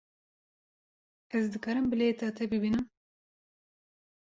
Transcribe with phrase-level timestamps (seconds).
[1.39, 2.85] Ez dikarim bilêta te bibînim?